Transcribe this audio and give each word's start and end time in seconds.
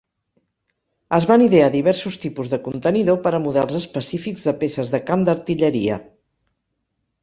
Es 1.17 1.27
van 1.31 1.43
idear 1.47 1.67
diversos 1.75 2.17
tipus 2.25 2.51
de 2.55 2.61
contenidor 2.69 3.21
per 3.29 3.35
a 3.41 3.45
models 3.47 3.79
específics 3.83 4.51
de 4.51 4.59
peces 4.67 4.99
de 4.99 5.05
camp 5.13 5.31
d'artilleria. 5.31 6.05